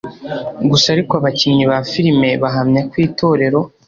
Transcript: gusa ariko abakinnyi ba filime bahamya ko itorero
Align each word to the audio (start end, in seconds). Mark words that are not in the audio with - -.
gusa 0.69 0.85
ariko 0.95 1.13
abakinnyi 1.19 1.63
ba 1.71 1.77
filime 1.91 2.29
bahamya 2.41 2.81
ko 2.89 2.95
itorero 3.07 3.59